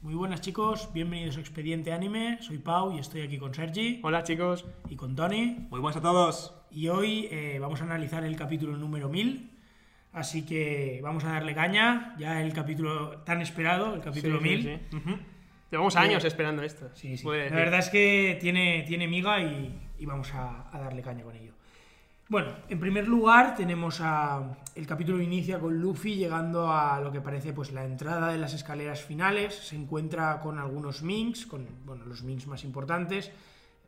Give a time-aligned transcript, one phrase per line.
[0.00, 4.22] Muy buenas chicos, bienvenidos a Expediente Anime, soy Pau y estoy aquí con Sergi Hola
[4.22, 4.66] chicos.
[4.90, 6.54] y con Tony Muy buenas a todos.
[6.70, 9.50] y hoy eh, vamos a analizar el capítulo número 1000,
[10.12, 14.68] así que vamos a darle caña, ya el capítulo tan esperado, el capítulo Sí, sí,
[14.68, 14.80] 1000.
[14.90, 15.00] sí.
[15.70, 16.88] Llevamos años esperando esto.
[16.94, 17.24] Sí, sí.
[17.26, 21.34] La verdad es que tiene, tiene miga y, y vamos a, a darle caña con
[21.34, 21.52] ello.
[22.26, 24.56] Bueno, en primer lugar tenemos a...
[24.74, 28.54] El capítulo inicia con Luffy llegando a lo que parece pues la entrada de las
[28.54, 29.54] escaleras finales.
[29.54, 33.30] Se encuentra con algunos Minks, con bueno, los Minks más importantes,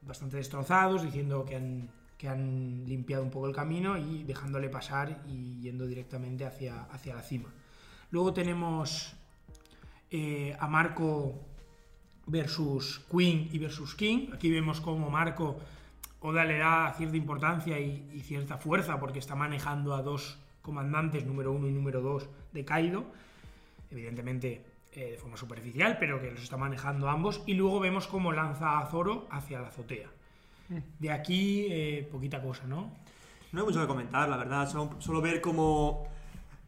[0.02, 5.22] bastante destrozados, diciendo que han, que han limpiado un poco el camino y dejándole pasar
[5.26, 7.48] y yendo directamente hacia, hacia la cima.
[8.10, 9.16] Luego tenemos
[10.10, 11.40] eh, a Marco
[12.26, 14.28] versus Queen y versus King.
[14.34, 15.58] Aquí vemos cómo Marco
[16.26, 21.24] Oda le da cierta importancia y, y cierta fuerza porque está manejando a dos comandantes,
[21.24, 23.04] número uno y número dos, de Kaido.
[23.92, 27.42] Evidentemente eh, de forma superficial, pero que los está manejando ambos.
[27.46, 30.08] Y luego vemos cómo lanza a Zoro hacia la azotea.
[30.98, 32.90] De aquí, eh, poquita cosa, ¿no?
[33.52, 34.68] No hay mucho que comentar, la verdad.
[34.68, 36.08] Solo, solo ver cómo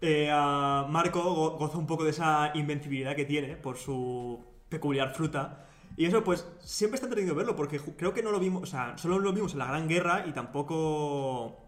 [0.00, 5.12] eh, a Marco go- goza un poco de esa invencibilidad que tiene por su peculiar
[5.12, 5.64] fruta.
[5.98, 8.96] Y eso, pues, siempre está entretenido verlo, porque creo que no lo vimos, o sea,
[8.96, 11.58] solo lo vimos en la Gran Guerra y tampoco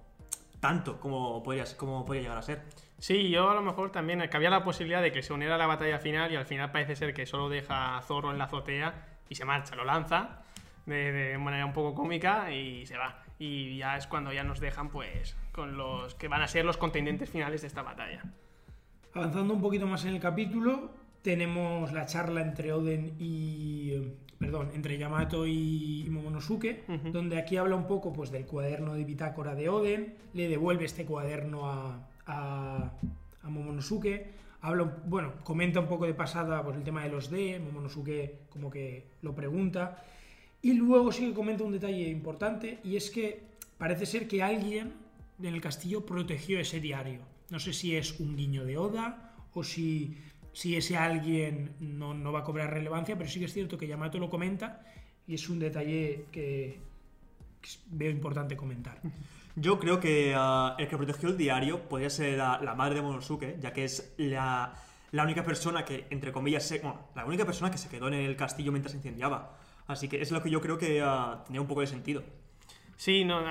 [0.61, 2.63] tanto como podría, como podría llegar a ser.
[2.99, 5.59] Sí, yo a lo mejor también que había la posibilidad de que se uniera a
[5.59, 8.45] la batalla final y al final parece ser que solo deja a Zorro en la
[8.45, 10.45] azotea y se marcha, lo lanza
[10.87, 13.25] de, de manera un poco cómica y se va.
[13.41, 16.77] Y ya es cuando ya nos dejan pues con los que van a ser los
[16.77, 18.23] contendientes finales de esta batalla.
[19.13, 23.95] Avanzando un poquito más en el capítulo, tenemos la charla entre Oden y.
[24.39, 27.13] Perdón, entre Yamato y Momonosuke, Ujú.
[27.13, 31.05] donde aquí habla un poco pues, del cuaderno de bitácora de Oden, le devuelve este
[31.05, 32.91] cuaderno a, a,
[33.43, 34.29] a Momonosuke,
[34.63, 38.71] habla, bueno, comenta un poco de pasada pues, el tema de los D, Momonosuke como
[38.71, 40.03] que lo pregunta,
[40.63, 43.43] y luego sí que comenta un detalle importante, y es que
[43.77, 44.95] parece ser que alguien
[45.39, 47.21] en el castillo protegió ese diario.
[47.51, 50.17] No sé si es un guiño de Oda o si,
[50.53, 53.87] si ese alguien no, no va a cobrar relevancia, pero sí que es cierto que
[53.87, 54.83] Yamato lo comenta
[55.27, 56.81] y es un detalle que,
[57.87, 59.01] veo importante comentar.
[59.57, 63.03] Yo creo que ah, el que protegió el diario podría ser la, la madre de
[63.03, 64.75] Monosuke, ya que es la,
[65.13, 68.15] la única persona que, entre comillas, se, bueno, la única persona que se quedó en
[68.15, 69.57] el castillo mientras se incendiaba.
[69.87, 72.23] Así que es lo que yo creo que ah, tenía un poco de sentido.
[72.97, 73.43] Sí, no,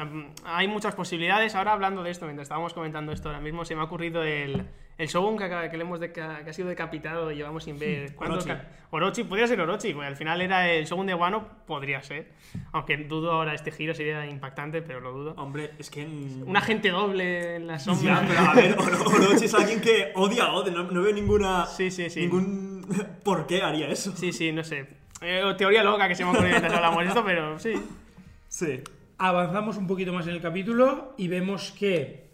[0.45, 1.55] hay muchas posibilidades.
[1.55, 4.67] Ahora hablando de esto, mientras estábamos comentando esto ahora mismo, se me ha ocurrido el,
[4.99, 8.13] el Shogun que, le hemos deca- que ha sido decapitado y llevamos sin ver.
[8.15, 8.61] ¿Cuántos Orochi.
[8.91, 12.33] Orochi, podría ser Orochi, porque al final era el Shogun de Wano, podría ser.
[12.73, 15.33] Aunque dudo ahora este giro, sería impactante, pero lo dudo.
[15.37, 16.01] Hombre, es que...
[16.03, 18.23] en- Un agente doble en la Ya, sombra.
[18.27, 21.65] pero a ver, Oro- Orochi es alguien que odia a Oden, no, no veo ninguna...
[21.65, 22.19] Sí, sí, sí.
[22.21, 22.85] Ningún...
[23.23, 24.15] ¿Por qué haría eso?
[24.15, 24.85] Sí, sí, no sé.
[25.21, 27.73] Eh, teoría loca que se me ha ocurrido mientras hablamos de esto, pero sí.
[28.47, 28.81] Sí.
[29.17, 32.29] Avanzamos un poquito más en el capítulo y vemos que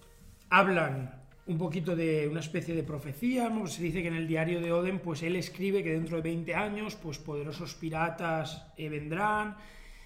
[0.50, 1.15] hablan
[1.48, 3.52] un poquito de una especie de profecía.
[3.68, 6.56] Se dice que en el diario de Oden, pues él escribe que dentro de 20
[6.56, 9.58] años, pues poderosos piratas eh, vendrán.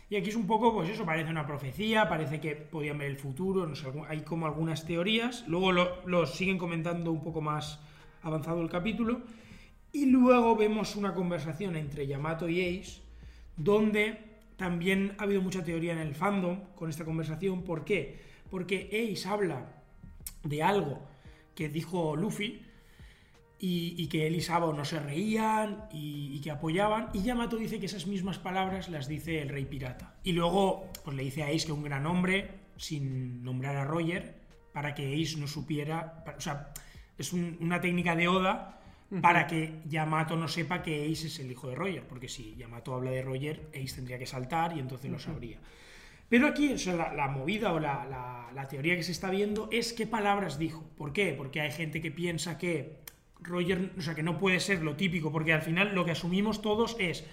[0.10, 3.18] Y aquí es un poco, pues eso, parece una profecía, parece que podían ver el
[3.18, 3.72] futuro,
[4.08, 5.48] hay como algunas teorías.
[5.48, 7.80] Luego lo, lo siguen comentando un poco más
[8.24, 9.22] avanzado el capítulo.
[9.92, 13.02] Y luego vemos una conversación entre Yamato y Ace,
[13.56, 14.18] donde
[14.58, 17.64] también ha habido mucha teoría en el fandom con esta conversación.
[17.64, 18.20] ¿Por qué?
[18.50, 19.68] Porque Ace habla
[20.44, 21.08] de algo
[21.56, 22.62] que dijo Luffy
[23.60, 27.10] y, y que él y Sabo no se reían y, y que apoyaban.
[27.14, 30.16] Y Yamato dice que esas mismas palabras las dice el rey pirata.
[30.24, 34.36] Y luego pues le dice a Ace que un gran hombre, sin nombrar a Roger,
[34.74, 36.24] para que Ace no supiera...
[36.24, 36.74] para- o sea,
[37.18, 38.76] es un- una técnica de Oda
[39.22, 42.94] para que Yamato no sepa que Ace es el hijo de Roger, porque si Yamato
[42.94, 45.58] habla de Roger, Ace tendría que saltar y entonces lo sabría.
[46.30, 49.30] Pero aquí o sea, la, la movida o la, la- la teoría que se está
[49.30, 50.84] viendo es qué palabras dijo.
[50.98, 51.34] ¿Por qué?
[51.38, 52.98] Porque hay gente que piensa que
[53.42, 56.62] Roger, o sea, que no puede ser lo típico, porque al final lo que asumimos
[56.62, 57.26] todos es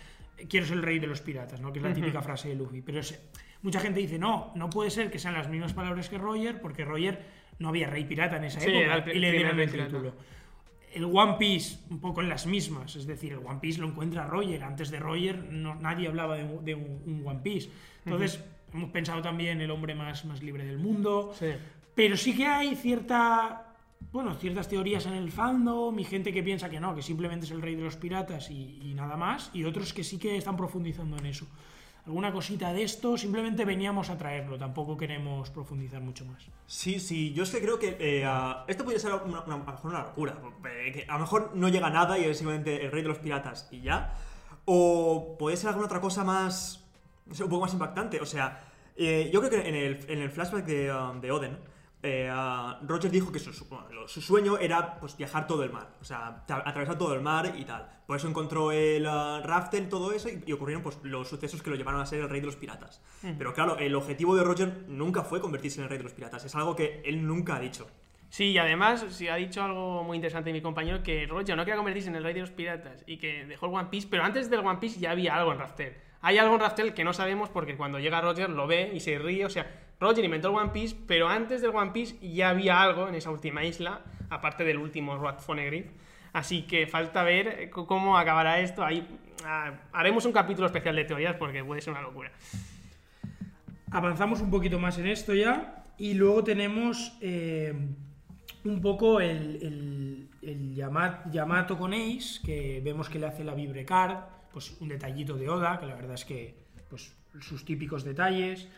[0.48, 1.72] quiero ser el rey de los piratas, ¿no?
[1.72, 2.82] Que es la típica frase de Luffy.
[2.82, 3.19] Pero es-
[3.62, 6.84] mucha gente dice, no, no puede ser que sean las mismas palabras que Roger, porque
[6.84, 7.22] Roger
[7.58, 10.14] no había rey pirata en esa Sí, época el y le dieron el título.
[10.94, 14.26] El One Piece, un poco en las mismas, es decir, el One Piece lo encuentra
[14.26, 14.62] Roger.
[14.64, 17.70] Antes de Roger no- nadie hablaba de, de un, un One Piece.
[18.04, 18.42] Entonces,
[18.72, 21.32] hemos pensado también el hombre más, más libre del mundo.
[21.38, 21.52] Sí.
[21.94, 23.62] Pero sí que hay cierta.
[24.12, 27.50] Bueno, ciertas teorías en el fandom y gente que piensa que no, que simplemente es
[27.52, 30.56] el rey de los piratas y, y nada más, y otros que sí que están
[30.56, 31.46] profundizando en eso.
[32.04, 36.46] alguna cosita de esto, simplemente veníamos a traerlo, tampoco queremos profundizar mucho más.
[36.66, 38.24] Sí, sí, yo es que creo que eh,
[38.68, 40.38] esto podría ser una, una- a lo mejor una locura.
[40.70, 43.08] eh, que a lo mejor no llega a nada y es simplemente el rey de
[43.08, 44.14] los piratas y ya.
[44.66, 46.86] O puede ser alguna otra cosa más.
[47.32, 48.20] Sé, un poco más impactante.
[48.20, 48.62] O sea,
[48.96, 51.58] eh, yo creo que en el, en el flashback de, um, de Oden,
[52.02, 53.67] eh, ah, Roger dijo que su, su-
[54.06, 55.88] su sueño era pues, viajar todo el mar.
[56.00, 57.88] O sea, tra- atravesar todo el mar y tal.
[58.06, 61.70] Por eso encontró el ah, raftel, todo eso, y, y ocurrieron pues, los sucesos que
[61.70, 63.02] lo llevaron a ser el rey de los piratas.
[63.38, 66.44] Pero claro, el objetivo de Roger nunca fue convertirse en el rey de los piratas.
[66.44, 67.88] Es algo que él nunca ha dicho.
[68.28, 71.76] Sí, y además, sí, ha dicho algo muy interesante mi compañero, que Roger no quería
[71.76, 74.50] convertirse en el rey de los piratas y que dejó el One Piece, pero antes
[74.50, 75.96] del One Piece ya había algo en Raftel.
[76.22, 79.18] Hay algo en Raftel que no sabemos porque cuando llega Roger lo ve y se
[79.18, 79.70] ríe, o sea,
[80.00, 83.30] Roger inventó el One Piece, pero antes del One Piece ya había algo en esa
[83.30, 85.90] última isla, aparte del último Rat Phoneglyph.
[86.32, 88.84] Así que falta ver eh, cómo acabará esto.
[88.84, 89.06] Ahí
[89.44, 92.30] ah, haremos un capítulo especial de teorías porque puede ser una locura.
[93.90, 97.72] Avanzamos un poquito más en esto ya y luego tenemos eh,
[98.66, 103.54] un poco el, el, el Yama- Yamato con Ace, que vemos que le hace la
[103.54, 104.18] Vibrecard,
[104.52, 106.54] pues un detallito de Oda, que la verdad es que
[106.88, 108.68] pues sus típicos detalles.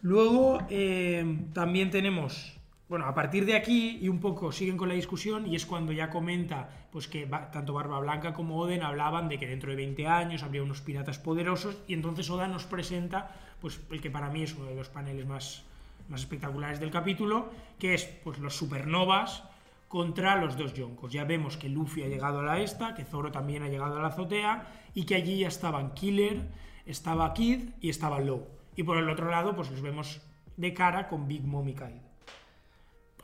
[0.00, 2.58] Luego eh, también tenemos,
[2.88, 5.92] bueno, a partir de aquí y un poco siguen con la discusión y es cuando
[5.92, 10.06] ya comenta pues que tanto Barba Blanca como Oden hablaban de que dentro de 20
[10.08, 13.30] años habría unos piratas poderosos y entonces Oda nos presenta
[13.60, 15.64] pues el que para mí es uno de los paneles más,
[16.12, 19.42] más espectaculares del capítulo, que es pues los supernovas
[19.88, 21.12] contra los dos yonkos.
[21.12, 24.02] Ya vemos que Luffy ha llegado a la esta, que Zoro también ha llegado a
[24.02, 26.48] la azotea y que allí ya estaban Killer,
[26.86, 28.46] estaba Kid y estaba Low.
[28.76, 30.20] Y por el otro lado, pues los vemos
[30.56, 32.00] de cara con Big Mom y Kaido.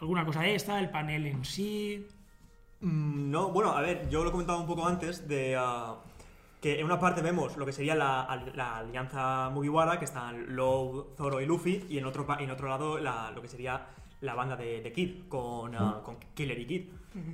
[0.01, 0.79] ¿Alguna cosa esta?
[0.79, 2.07] ¿El panel en sí?
[2.81, 5.97] Mm, No, bueno, a ver, yo lo he comentado un poco antes de ah,
[6.61, 11.15] que en una parte vemos lo que sería la, la alianza Mugiwara, que están Low,
[11.17, 13.87] Zoro y Luffy, y en otro, en otro lado la- lo que sería
[14.21, 16.83] la banda de, de Kid, con, ah, con Killer y Kid.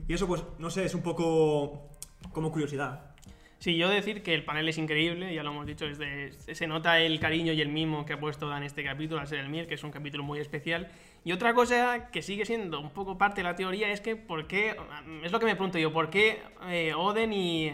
[0.09, 1.88] Y eso, pues, no sé, es un poco
[2.32, 3.11] como curiosidad.
[3.59, 6.67] Sí, yo decir que el panel es increíble, ya lo hemos dicho, es de- se
[6.67, 9.38] nota el cariño y el mimo que ha puesto Dan en este capítulo al ser
[9.38, 10.91] el miel, que es un capítulo muy especial.
[11.25, 14.47] Y otra cosa que sigue siendo un poco parte de la teoría es que, ¿por
[14.47, 14.76] qué?
[15.23, 17.73] Es lo que me pregunto yo, ¿por qué eh, Oden y,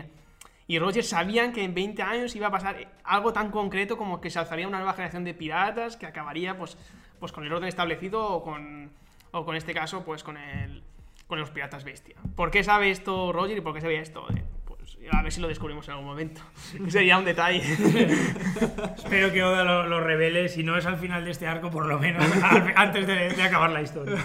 [0.70, 4.30] y Roger sabían que en 20 años iba a pasar algo tan concreto como que
[4.30, 6.78] se alzaría una nueva generación de piratas que acabaría pues,
[7.18, 8.92] pues con el orden establecido o con,
[9.32, 10.84] o con este caso, pues con el,
[11.26, 12.14] con los piratas bestia.
[12.36, 14.22] ¿Por qué sabe esto Roger y por qué sabía esto?
[14.22, 14.44] Oden?
[14.64, 16.40] Pues a ver si lo descubrimos en algún momento.
[16.86, 17.62] Sería un detalle.
[18.96, 21.86] Espero que Oda lo, lo revele, si no es al final de este arco, por
[21.86, 22.24] lo menos
[22.76, 24.18] antes de, de acabar la historia.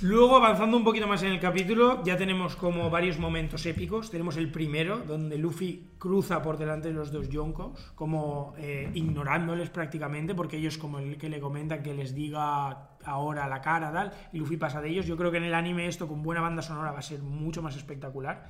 [0.00, 4.12] Luego, avanzando un poquito más en el capítulo, ya tenemos como varios momentos épicos.
[4.12, 9.70] Tenemos el primero, donde Luffy cruza por delante de los dos Yonkos, como eh, ignorándoles
[9.70, 14.12] prácticamente, porque ellos como el que le comentan que les diga ahora la cara, tal,
[14.32, 15.06] y Luffy pasa de ellos.
[15.06, 17.60] Yo creo que en el anime esto, con buena banda sonora, va a ser mucho
[17.60, 18.46] más espectacular.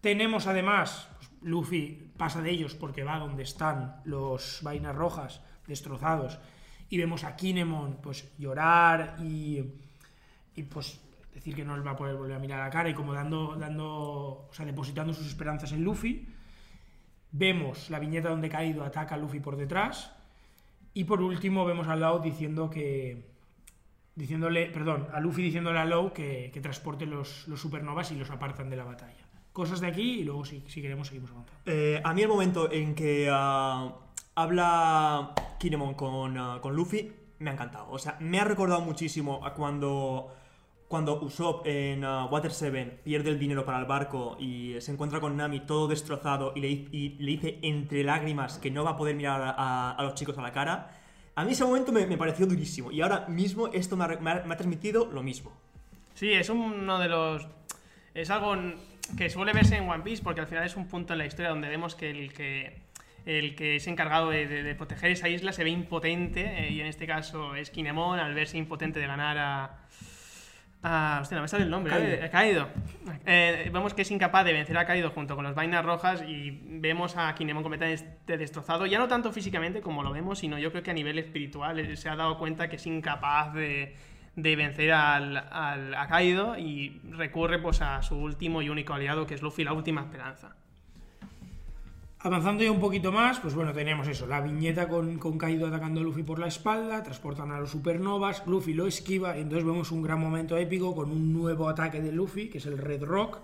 [0.00, 6.40] Tenemos además, pues, Luffy pasa de ellos porque va donde están los vainas rojas destrozados
[6.90, 9.62] y vemos a Kinemon pues llorar y,
[10.56, 11.00] y pues
[11.32, 13.12] decir que no les va a poder volver a mirar a la cara y como
[13.12, 16.28] dando, dando, o sea, depositando sus esperanzas en Luffy.
[17.32, 20.12] Vemos la viñeta donde Kaido ataca a Luffy por detrás
[20.92, 23.34] y por último vemos a Lau diciendo que
[24.14, 28.30] diciéndole, perdón, a Luffy diciéndole a Law que, que transporte los, los supernovas y los
[28.30, 29.24] apartan de la batalla.
[29.52, 31.60] Cosas de aquí y luego si, si queremos seguimos avanzando.
[31.66, 33.92] Eh, a mí el momento en que ah,
[34.34, 37.90] habla Kinemon con, ah, con Luffy me ha encantado.
[37.90, 40.34] O sea, me ha recordado muchísimo a cuando,
[40.88, 45.18] cuando Usopp en ah, Water 7 pierde el dinero para el barco y se encuentra
[45.20, 48.96] con Nami todo destrozado y le, y le dice entre lágrimas que no va a
[48.96, 50.90] poder mirar a, a- a los chicos a la cara.
[51.36, 54.30] A mí ese momento me, me pareció durísimo y ahora mismo esto me ha, me
[54.30, 55.52] ha- me ha transmitido lo mismo.
[56.14, 57.48] Sí, es uno de los.
[58.14, 58.54] Es algo
[59.18, 61.48] que suele verse en One Piece porque al final es un punto en la historia
[61.50, 62.78] donde vemos que el que,
[63.26, 66.80] el que es encargado de, de- de proteger esa isla se ve impotente eh, y
[66.80, 69.78] en este caso es Kinemon al verse impotente de ganar a.
[70.84, 72.06] a hostia, no me sale el nombre, Kaido.
[72.24, 72.30] eh.
[73.26, 76.50] Eh, vemos que es incapaz de vencer a Kaido junto con las vainas rojas y
[76.64, 80.82] vemos a Kinemon completamente destrozado, ya no tanto físicamente como lo vemos, sino yo creo
[80.82, 83.96] que a nivel espiritual eh, se ha dado cuenta que es incapaz de,
[84.36, 89.26] de vencer al, al- a Kaido y recurre pues a su último y único aliado
[89.26, 90.54] que es Luffy, la última esperanza.
[92.24, 96.00] Avanzando ya un poquito más, pues bueno, tenemos eso, la viñeta con, con Kaido atacando
[96.00, 99.92] a Luffy por la espalda, transportan a los supernovas, Luffy lo esquiva, y entonces vemos
[99.92, 103.40] un gran momento épico con un nuevo ataque de Luffy, que es el Red Rock,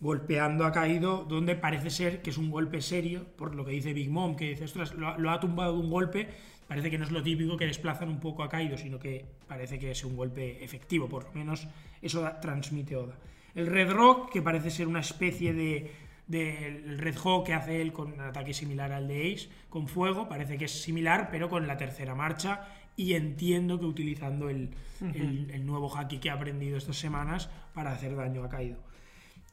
[0.00, 3.92] golpeando a Kaido, donde parece ser que es un golpe serio, por lo que dice
[3.92, 6.26] Big Mom, que dice, ostras, lo, lo ha tumbado de un golpe,
[6.66, 9.78] parece que no es lo típico que desplazan un poco a Kaido, sino que parece
[9.78, 11.68] que es un golpe efectivo, por lo menos
[12.02, 13.16] eso transmite Oda.
[13.54, 15.92] El Red Rock, que parece ser una especie de
[16.26, 20.28] del Red Hawk que hace él con un ataque similar al de Ace, con fuego,
[20.28, 22.66] parece que es similar, pero con la tercera marcha,
[22.96, 27.92] y entiendo que utilizando el, el- el nuevo haki que ha aprendido estas semanas para
[27.92, 28.78] hacer daño a Kaido.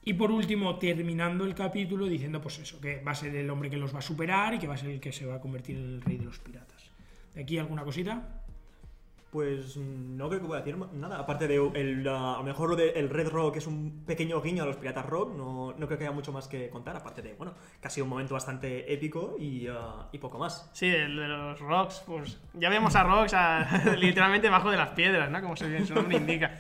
[0.04, 3.70] Y por último, terminando el capítulo diciendo pues eso, que va a ser el hombre
[3.70, 5.40] que los va a superar y que va a ser el que se va a
[5.42, 6.90] convertir en el rey de los piratas.
[7.36, 8.41] ¿De aquí alguna cosita?
[9.32, 11.18] Pues no creo que pueda decir nada.
[11.18, 14.66] Aparte de el, a lo mejor lo del Red Rock es un pequeño guiño a
[14.66, 16.98] los Piratas Rock, no, no creo que haya mucho más que contar.
[16.98, 20.70] Aparte de, bueno, que ha sido un momento bastante épico y, ah, y poco más.
[20.74, 24.90] Sí, el de los Rocks, pues ya vemos a Rocks a- literalmente bajo de las
[24.90, 25.42] piedras, ¿no?
[25.42, 26.60] Como su nombre indica.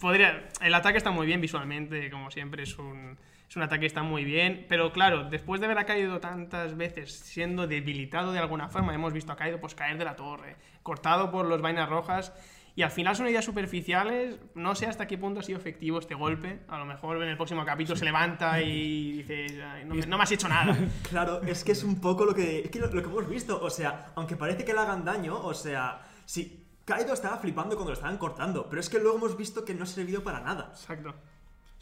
[0.00, 3.18] Podría, el ataque está muy bien visualmente, como siempre, es un,
[3.52, 7.12] es un ataque que está muy bien, pero claro, después de haber caído tantas veces
[7.12, 11.30] siendo debilitado de alguna forma, hemos visto a Kaido pues caer de la torre, cortado
[11.30, 12.32] por los vainas rojas.
[12.74, 16.14] Y al final son ideas superficiales, no sé hasta qué punto ha sido efectivo este
[16.14, 16.60] golpe.
[16.68, 20.16] A lo mejor en el próximo capítulo se levanta y dice, "Ay, no, me- no
[20.16, 20.74] me has hecho nada.
[21.10, 23.60] Claro, es que es un poco lo que, es que lo, lo que hemos visto.
[23.62, 27.90] O sea, aunque parece que le hagan daño, o sea, sí, Kaido estaba flipando cuando
[27.90, 30.68] lo estaban cortando, pero es que luego hemos visto que no ha servido para nada.
[30.72, 31.14] Exacto.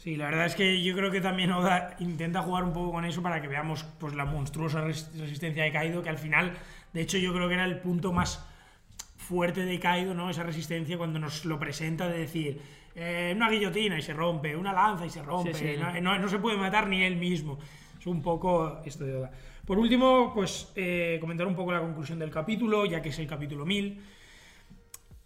[0.01, 3.05] Sí, la verdad es que yo creo que también Oda intenta jugar un poco con
[3.05, 6.53] eso para que veamos pues, la monstruosa res- resistencia de Kaido, que al final,
[6.91, 8.43] de hecho, yo creo que era el punto más
[9.15, 10.29] fuerte de Kaido, ¿no?
[10.31, 12.59] Esa resistencia cuando nos lo presenta de decir
[12.95, 15.79] eh, una guillotina y se rompe, una lanza y se rompe, Sí, sí.
[15.79, 17.59] No, no- no se puede matar ni él mismo.
[17.99, 19.31] Es un poco esto de Oda.
[19.65, 23.27] Por último, pues eh, comentar un poco la conclusión del capítulo, ya que es el
[23.27, 24.01] capítulo 1000.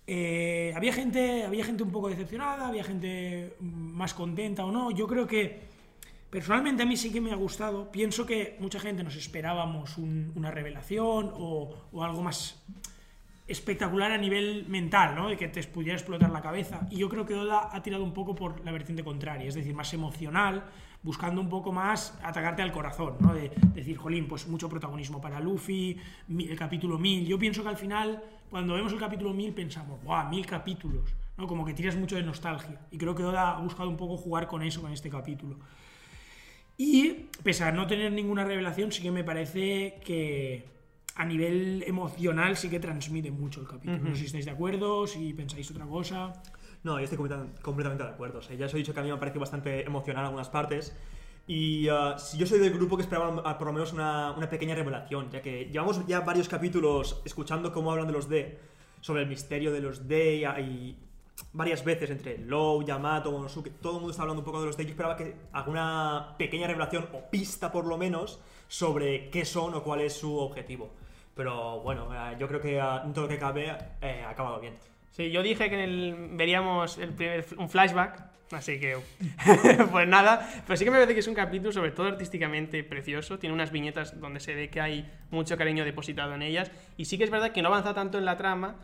[0.08, 4.92] Eh, había, gente, había gente un poco decepcionada, había gente más contenta o no.
[4.92, 5.62] Yo creo que
[6.30, 7.92] personalmente a mí sí que me ha gustado.
[7.92, 12.62] Pienso que mucha gente nos esperábamos un- una revelación o algo más
[13.48, 15.30] espectacular a nivel mental, ¿no?
[15.30, 16.88] De que te pudiera explotar la cabeza.
[16.90, 19.74] Y yo creo que Oda ha tirado un poco por la vertiente contraria, es decir,
[19.76, 20.66] más emocional,
[21.04, 23.34] buscando un poco más atacarte al corazón, ¿no?
[23.34, 25.98] De, decir, jolín, pues mucho protagonismo para Luffy,
[26.28, 27.28] el capítulo 1000.
[27.28, 30.28] Yo pienso que al final, cuando vemos el capítulo 1000, pensamos, ¡guau!
[30.30, 31.46] Mil capítulos, ¿no?
[31.46, 32.82] Como que tiras mucho de nostalgia.
[32.90, 35.60] Y creo que Oda ha buscado un poco jugar con eso, con este capítulo.
[36.78, 40.75] Y pese a no tener ninguna revelación, sí que me parece que
[41.16, 43.98] a nivel emocional sí que transmite mucho el capítulo.
[44.00, 46.34] No sé si estáis de acuerdo, si pensáis otra cosa.
[46.84, 48.40] No, yo estoy completa- completamente de acuerdo.
[48.40, 50.50] O sea, ya os he dicho que a mí me ha parecido bastante emocional algunas
[50.50, 50.96] partes.
[51.48, 54.76] Y si yo soy del grupo que esperaba ah, por lo menos una, una pequeña
[54.76, 58.58] revelación, ya que llevamos ya varios capítulos escuchando cómo hablan de los D,
[59.02, 60.98] sobre el misterio de los D y, y
[61.54, 64.76] varias veces entre Low, Yamato, Monosuke, todo el mundo está hablando un poco de los
[64.78, 64.84] D.
[64.86, 69.84] Yo esperaba que alguna pequeña revelación o pista por lo menos sobre qué son o
[69.84, 70.94] cuál es su objetivo.
[71.36, 74.74] Pero bueno, eh, yo creo que dentro de lo que cabe eh, ha acabado bien.
[75.12, 78.98] Sí, yo dije que en el- veríamos el primer, un flashback, así que
[79.92, 83.38] pues nada, pero sí que me parece que es un capítulo sobre todo artísticamente precioso,
[83.40, 87.18] tiene unas viñetas donde se ve que hay mucho cariño depositado en ellas y sí
[87.18, 88.76] que es verdad que no avanza tanto en la trama,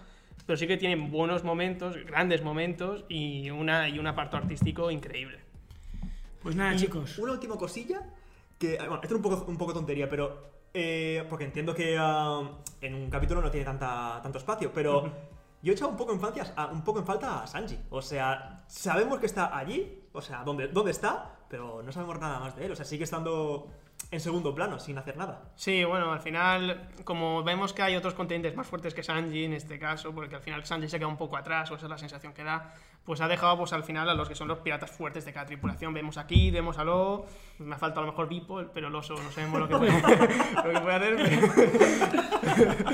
[0.46, 5.40] pero sí que tiene buenos momentos, grandes momentos y, una, y un aparto artístico increíble.
[6.42, 7.18] Pues nada, Y chicos.
[7.20, 8.02] Una última cosilla,
[8.58, 10.50] que, bueno, esto es un poco, un poco tontería, pero...
[10.74, 12.42] eh, porque entiendo que ah,
[12.82, 15.12] en un capítulo no tiene tanta, tanto espacio, pero
[15.62, 17.78] yo he echado un poco, en falta, a- un poco en falta a Sanji.
[17.90, 22.40] O sea, sabemos que está allí, o sea, dónde, dónde está, pero no sabemos nada
[22.40, 22.72] más de él.
[22.72, 23.68] O sea, sigue estando
[24.10, 25.42] en segundo plano, sin hacer nada.
[25.56, 29.54] Sí, bueno, al final, como vemos que hay otros contendientes más fuertes que Sanji en
[29.54, 31.98] este caso, porque al final Sanji se queda un poco atrás, o esa es la
[31.98, 32.74] sensación que da,
[33.06, 35.46] pues ha dejado pues al final a los que son los piratas fuertes de cada
[35.46, 35.94] tripulación.
[35.94, 37.26] Vemos aquí, vemos a Lo,
[37.60, 39.92] me falta a lo mejor Vipo, pero el oso no sabemos lo que puede,
[40.66, 41.18] lo que puede hacer.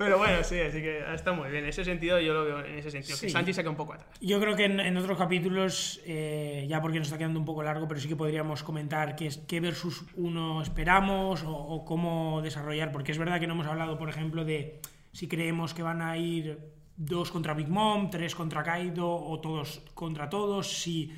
[0.00, 1.64] Pero bueno, sí, así que está muy bien.
[1.64, 3.30] En ese sentido yo lo veo en ese sentido, que Sí.
[3.30, 4.08] Sanji se queda un poco atrás.
[4.22, 7.62] Yo creo que en, en otros capítulos, eh, ya porque nos está quedando un poco
[7.62, 12.40] largo, pero sí que podríamos comentar qué, es, qué versus uno esperamos o, o cómo
[12.42, 14.80] desarrollar, porque es verdad que no hemos hablado, por ejemplo, de
[15.12, 16.58] si creemos que van a ir
[16.96, 21.12] dos contra Big Mom, tres contra Kaido o todos contra todos, si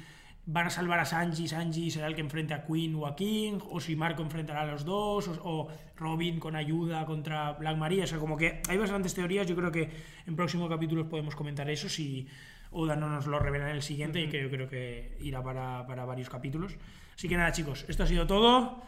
[0.44, 3.58] van a salvar a Sanji, Sanji será el que enfrente a Queen o a King,
[3.70, 8.04] o si Marco enfrentará a los dos, o, o Robin con ayuda contra Black Maria,
[8.04, 9.90] o sea, como que hay bastantes teorías, yo creo que
[10.26, 12.26] en próximos capítulos podemos comentar eso, si
[12.72, 15.86] Oda no nos lo revela en el siguiente, y que yo creo que irá para,
[15.86, 16.76] para varios capítulos.
[17.14, 18.82] Así que nada, chicos, esto ha sido todo.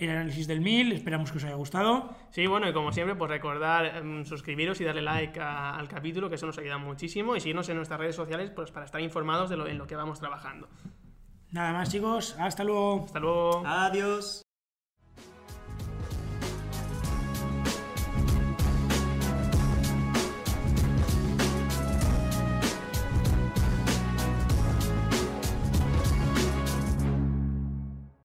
[0.00, 2.14] El análisis del 1000, esperamos que os haya gustado.
[2.30, 6.28] Sí, bueno, y como siempre, pues recordar em, suscribiros y darle like a- al capítulo,
[6.28, 9.50] que eso nos ayuda muchísimo, y seguirnos en nuestras redes sociales pues para estar informados
[9.50, 10.68] de lo, en lo que vamos trabajando.
[11.50, 12.34] Nada más, chicos.
[12.38, 13.04] Hasta luego.
[13.04, 13.62] Hasta luego.
[13.66, 14.42] Adiós.